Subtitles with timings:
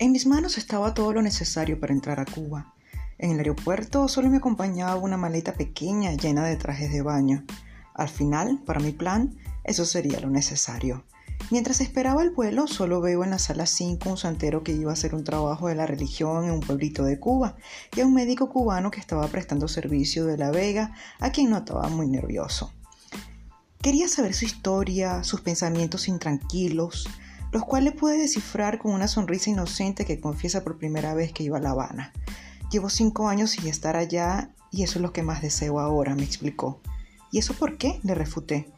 [0.00, 2.72] En mis manos estaba todo lo necesario para entrar a Cuba.
[3.18, 7.44] En el aeropuerto solo me acompañaba una maleta pequeña llena de trajes de baño.
[7.94, 11.02] Al final, para mi plan, eso sería lo necesario.
[11.50, 14.92] Mientras esperaba el vuelo, solo veo en la sala 5 un santero que iba a
[14.92, 17.56] hacer un trabajo de la religión en un pueblito de Cuba
[17.96, 21.88] y a un médico cubano que estaba prestando servicio de La Vega, a quien notaba
[21.88, 22.72] muy nervioso.
[23.82, 27.08] Quería saber su historia, sus pensamientos intranquilos,
[27.52, 31.58] los cuales pude descifrar con una sonrisa inocente que confiesa por primera vez que iba
[31.58, 32.12] a La Habana.
[32.70, 36.24] Llevo cinco años sin estar allá y eso es lo que más deseo ahora, me
[36.24, 36.80] explicó.
[37.30, 38.00] ¿Y eso por qué?
[38.02, 38.70] le refuté.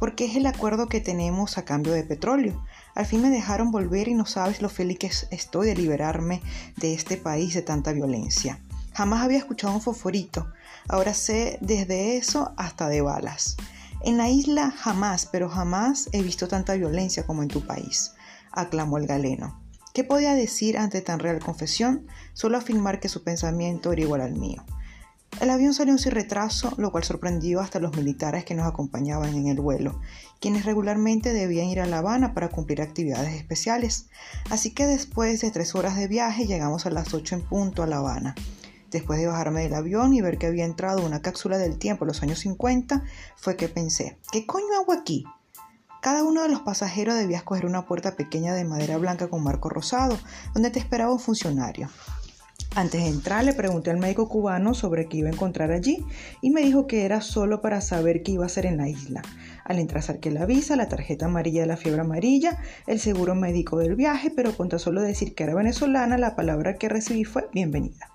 [0.00, 2.64] Porque es el acuerdo que tenemos a cambio de petróleo.
[2.94, 6.42] Al fin me dejaron volver y no sabes lo feliz que estoy de liberarme
[6.76, 8.58] de este país de tanta violencia.
[8.94, 10.52] Jamás había escuchado un fosforito.
[10.88, 13.56] Ahora sé desde eso hasta de balas.
[14.04, 18.12] En la isla jamás, pero jamás he visto tanta violencia como en tu país,
[18.50, 19.62] aclamó el galeno.
[19.94, 22.06] ¿Qué podía decir ante tan real confesión?
[22.32, 24.64] Solo afirmar que su pensamiento era igual al mío.
[25.40, 29.46] El avión salió sin retraso, lo cual sorprendió hasta los militares que nos acompañaban en
[29.46, 30.00] el vuelo,
[30.40, 34.08] quienes regularmente debían ir a La Habana para cumplir actividades especiales.
[34.50, 37.86] Así que después de tres horas de viaje llegamos a las ocho en punto a
[37.86, 38.34] La Habana.
[38.92, 42.08] Después de bajarme del avión y ver que había entrado una cápsula del tiempo en
[42.08, 43.02] los años 50,
[43.36, 45.24] fue que pensé, ¿qué coño hago aquí?
[46.02, 49.70] Cada uno de los pasajeros debía escoger una puerta pequeña de madera blanca con marco
[49.70, 50.18] rosado,
[50.52, 51.88] donde te esperaba un funcionario.
[52.74, 56.04] Antes de entrar le pregunté al médico cubano sobre qué iba a encontrar allí
[56.40, 59.22] y me dijo que era solo para saber qué iba a hacer en la isla.
[59.64, 63.78] Al entrar saqué la visa, la tarjeta amarilla de la fiebre amarilla, el seguro médico
[63.78, 67.48] del viaje, pero con tan solo decir que era venezolana, la palabra que recibí fue
[67.52, 68.10] bienvenida.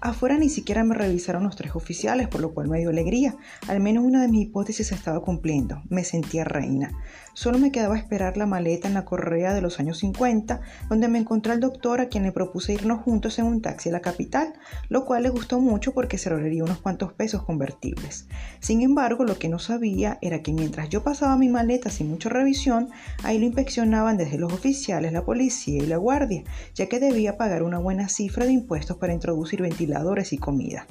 [0.00, 3.36] Afuera ni siquiera me revisaron los tres oficiales, por lo cual me dio alegría.
[3.66, 5.82] Al menos una de mis hipótesis estaba cumpliendo.
[5.88, 6.92] Me sentía reina.
[7.32, 11.18] Solo me quedaba esperar la maleta en la correa de los años 50, donde me
[11.18, 14.54] encontré al doctor a quien le propuse irnos juntos en un taxi a la capital,
[14.88, 18.26] lo cual le gustó mucho porque se ahorraría unos cuantos pesos convertibles.
[18.60, 22.30] Sin embargo, lo que no sabía era que mientras yo pasaba mi maleta sin mucha
[22.30, 22.88] revisión,
[23.22, 26.42] ahí lo inspeccionaban desde los oficiales, la policía y la guardia,
[26.74, 29.60] ya que debía pagar una buena cifra de impuestos para introducir
[30.30, 30.86] y comida.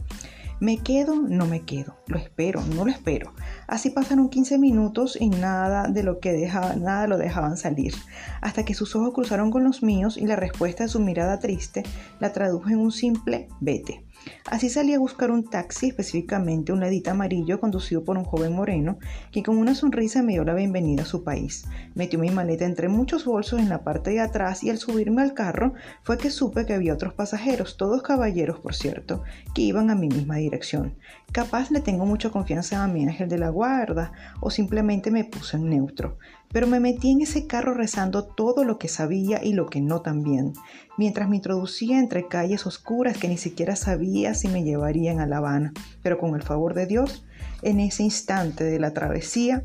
[0.61, 3.33] Me quedo, no me quedo, lo espero, no lo espero.
[3.67, 7.94] Así pasaron 15 minutos y nada de lo que dejaba, nada lo dejaban salir,
[8.39, 11.83] hasta que sus ojos cruzaron con los míos y la respuesta de su mirada triste
[12.22, 14.06] la tradujo en un simple vete.
[14.46, 19.00] Así salí a buscar un taxi, específicamente un ledita amarillo conducido por un joven moreno,
[19.31, 21.66] que con una sonrisa me dio la bienvenida a su país.
[21.94, 25.34] Metió mi maleta entre muchos bolsos en la parte de atrás y al subirme al
[25.34, 29.96] carro fue que supe que había otros pasajeros, todos caballeros por cierto, que iban a
[29.96, 30.96] mi misma dirección.
[31.31, 34.12] Capaz le tengo mucha confianza a mi ángel de la guarda
[34.42, 36.18] o simplemente me puse en neutro
[36.56, 40.00] pero me metí en ese carro rezando todo lo que sabía y lo que no
[40.00, 40.54] también,
[40.98, 45.40] mientras me introducía entre calles oscuras que ni siquiera sabía si me llevarían a La
[45.40, 45.74] Habana.
[46.02, 47.26] Pero con el favor de Dios,
[47.62, 49.64] en ese instante de la travesía,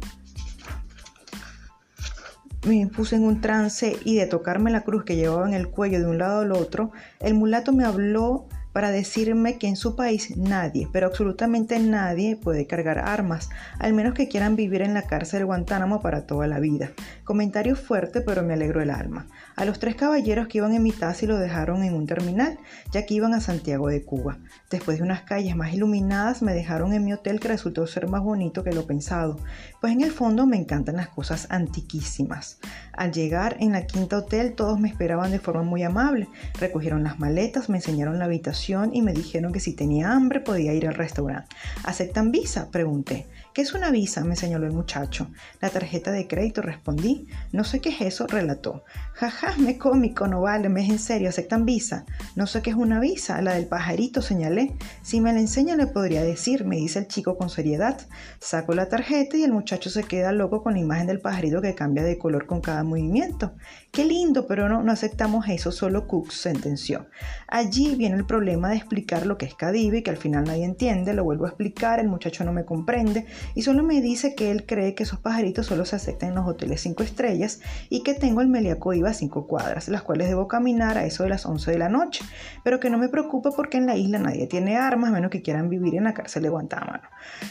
[2.67, 6.01] me puse en un trance y de tocarme la cruz que llevaba en el cuello
[6.01, 6.91] de un lado al otro,
[7.21, 8.49] el mulato me habló
[8.81, 14.15] para decirme que en su país nadie, pero absolutamente nadie puede cargar armas, al menos
[14.15, 16.91] que quieran vivir en la cárcel Guantánamo para toda la vida.
[17.23, 19.27] Comentario fuerte, pero me alegró el alma.
[19.55, 22.59] A los tres caballeros que iban en mi taxi lo dejaron en un terminal,
[22.91, 24.39] ya que iban a Santiago de Cuba.
[24.71, 28.23] Después de unas calles más iluminadas, me dejaron en mi hotel que resultó ser más
[28.23, 29.37] bonito que lo pensado,
[29.83, 32.61] pues en el fondo me encantan las cosas antiquísimas.
[32.95, 36.29] Al llegar en la quinta hotel, todos me esperaban de forma muy amable.
[36.59, 40.73] Recogieron las maletas, me enseñaron la habitación y me dijeron que si tenía hambre podía
[40.73, 41.55] ir al restaurante.
[41.83, 42.71] ¿Aceptan visa?
[42.71, 43.27] Pregunté.
[43.53, 44.23] ¿Qué es una visa?
[44.23, 45.29] me señaló el muchacho.
[45.61, 47.27] La tarjeta de crédito respondí.
[47.51, 48.85] No sé qué es eso, relató.
[49.15, 52.05] Jaja, me cómico, no vale, me es en serio, ¿aceptan visa?
[52.37, 54.77] No sé qué es una visa, la del pajarito, señalé.
[55.03, 58.01] Si me la enseña le podría decir, me dice el chico con seriedad.
[58.39, 61.75] Saco la tarjeta y el muchacho se queda loco con la imagen del pajarito que
[61.75, 63.55] cambia de color con cada movimiento.
[63.91, 67.09] Qué lindo, pero no, no aceptamos eso, solo Cook sentenció.
[67.49, 71.15] Allí viene el problema de explicar lo que es Cadive, que al final nadie entiende,
[71.15, 74.67] lo vuelvo a explicar, el muchacho no me comprende y solo me dice que él
[74.67, 78.41] cree que esos pajaritos solo se aceptan en los hoteles 5 estrellas y que tengo
[78.41, 81.71] el Meliaco IVA a 5 cuadras, las cuales debo caminar a eso de las 11
[81.71, 82.25] de la noche,
[82.65, 85.69] pero que no me preocupe porque en la isla nadie tiene armas, menos que quieran
[85.69, 87.01] vivir en la cárcel de Guantánamo.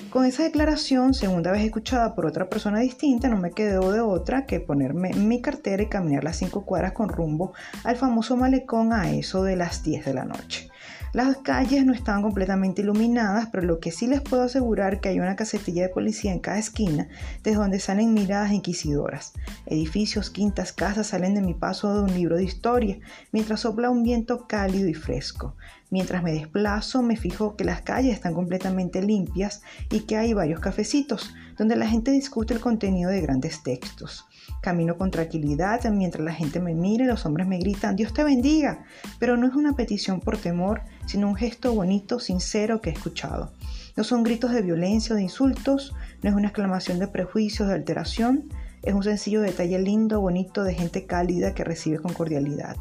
[0.10, 4.46] Con esa declaración, segunda vez escuchada por otra persona distinta, no me quedó de otra
[4.46, 7.54] que ponerme mi cartera y caminar las 5 cuadras con rumbo
[7.84, 10.69] al famoso malecón a eso de las 10 de la noche.
[11.12, 15.20] Las calles no estaban completamente iluminadas, pero lo que sí les puedo asegurar que hay
[15.20, 17.08] una casetilla de policía en cada esquina,
[17.44, 19.34] desde donde salen miradas inquisidoras.
[19.66, 23.00] Edificios, quintas, casas salen de mi paso de un libro de historia,
[23.32, 25.56] mientras sopla un viento cálido y fresco.
[25.90, 30.60] Mientras me desplazo, me fijo que las calles están completamente limpias y que hay varios
[30.60, 34.29] cafecitos, donde la gente discute el contenido de grandes textos.
[34.62, 38.24] Camino con tranquilidad mientras la gente me mira y los hombres me gritan, Dios te
[38.24, 38.84] bendiga.
[39.20, 43.52] Pero no es una petición por temor, sino un gesto bonito, sincero que he escuchado.
[43.96, 47.76] No son gritos de violencia o de insultos, no es una exclamación de prejuicios, de
[47.76, 48.50] alteración,
[48.82, 52.78] es un sencillo detalle lindo, bonito, de gente cálida que recibe con cordialidad.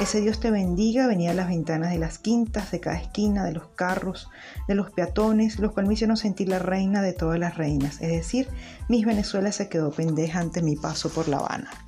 [0.00, 3.52] Ese Dios te bendiga venía a las ventanas de las quintas, de cada esquina, de
[3.52, 4.28] los carros,
[4.68, 8.00] de los peatones, los cuales me hicieron sentir la reina de todas las reinas.
[8.00, 8.48] Es decir,
[8.88, 11.87] mis Venezuela se quedó pendeja ante mi paso por La Habana.